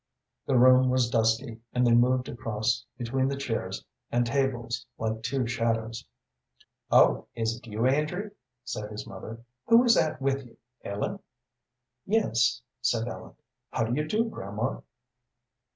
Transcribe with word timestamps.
The 0.47 0.57
room 0.57 0.89
was 0.89 1.11
dusky, 1.11 1.61
and 1.73 1.85
they 1.85 1.91
moved 1.93 2.27
across 2.27 2.83
between 2.97 3.27
the 3.27 3.37
chairs 3.37 3.85
and 4.11 4.25
tables 4.25 4.87
like 4.97 5.21
two 5.21 5.45
shadows. 5.45 6.03
"Oh, 6.89 7.27
is 7.35 7.55
it 7.57 7.67
you, 7.67 7.85
Andrew?" 7.85 8.31
said 8.63 8.89
his 8.89 9.05
mother. 9.05 9.41
"Who 9.67 9.83
is 9.83 9.93
that 9.93 10.19
with 10.19 10.43
you 10.43 10.57
Ellen?" 10.83 11.19
"Yes," 12.07 12.63
said 12.81 13.07
Ellen. 13.07 13.35
"How 13.69 13.83
do 13.83 13.93
you 13.93 14.07
do, 14.07 14.25
grandma?" 14.27 14.79